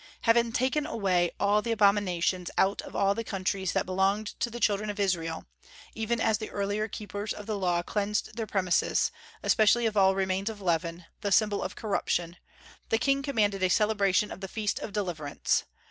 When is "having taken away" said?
0.21-1.29